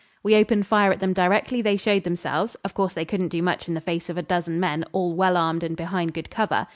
[0.23, 3.67] We opened fire at them directly they showed themselves; of course they couldn't do much
[3.67, 6.65] in the face of a dozen men, all well armed and behind good cover.